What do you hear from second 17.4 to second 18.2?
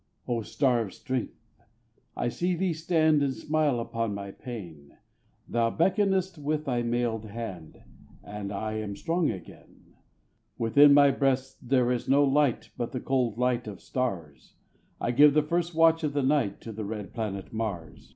Mars.